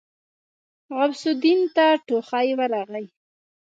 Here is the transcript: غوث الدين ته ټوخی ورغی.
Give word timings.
غوث 0.95 1.23
الدين 1.31 1.59
ته 1.75 1.85
ټوخی 2.05 2.49
ورغی. 2.59 3.05